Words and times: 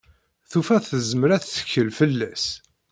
Tufa 0.51 0.77
tezmer 0.87 1.29
ad 1.31 1.43
tettkel 1.43 1.89
fell-as. 1.97 2.45